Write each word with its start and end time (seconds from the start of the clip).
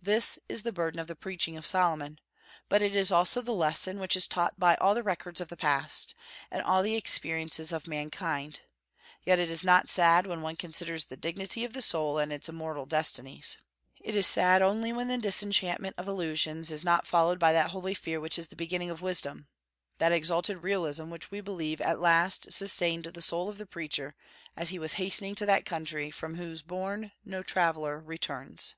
This 0.00 0.38
is 0.48 0.62
the 0.62 0.72
burden 0.72 1.00
of 1.00 1.06
the 1.08 1.16
preaching 1.16 1.58
of 1.58 1.66
Solomon; 1.66 2.18
but 2.70 2.80
it 2.80 2.94
is 2.94 3.12
also 3.12 3.42
the 3.42 3.52
lesson 3.52 3.98
which 3.98 4.16
is 4.16 4.26
taught 4.26 4.58
by 4.58 4.74
all 4.76 4.94
the 4.94 5.02
records 5.02 5.40
of 5.40 5.48
the 5.48 5.56
past, 5.56 6.14
and 6.50 6.62
all 6.62 6.82
the 6.82 6.94
experiences 6.94 7.72
of 7.72 7.86
mankind. 7.88 8.60
Yet 9.24 9.38
it 9.38 9.50
is 9.50 9.64
not 9.66 9.88
sad 9.90 10.26
when 10.26 10.40
one 10.40 10.56
considers 10.56 11.06
the 11.06 11.16
dignity 11.16 11.62
of 11.62 11.74
the 11.74 11.82
soul 11.82 12.18
and 12.18 12.32
its 12.32 12.48
immortal 12.48 12.86
destinies. 12.86 13.58
It 14.00 14.14
is 14.16 14.26
sad 14.26 14.62
only 14.62 14.94
when 14.94 15.08
the 15.08 15.18
disenchantment 15.18 15.96
of 15.98 16.08
illusions 16.08 16.70
is 16.70 16.84
not 16.86 17.06
followed 17.06 17.40
by 17.40 17.52
that 17.52 17.70
holy 17.72 17.92
fear 17.92 18.18
which 18.20 18.38
is 18.38 18.48
the 18.48 18.56
beginning 18.56 18.88
of 18.88 19.02
wisdom, 19.02 19.48
that 19.98 20.12
exalted 20.12 20.62
realism 20.62 21.10
which 21.10 21.30
we 21.30 21.42
believe 21.42 21.82
at 21.82 22.00
last 22.00 22.50
sustained 22.52 23.04
the 23.04 23.20
soul 23.20 23.48
of 23.48 23.58
the 23.58 23.66
Preacher 23.66 24.14
as 24.56 24.70
he 24.70 24.78
was 24.78 24.94
hastening 24.94 25.34
to 25.34 25.44
that 25.44 25.66
country 25.66 26.10
from 26.10 26.36
whose 26.36 26.62
bourn 26.62 27.10
no 27.26 27.42
traveller 27.42 27.98
returns. 28.00 28.74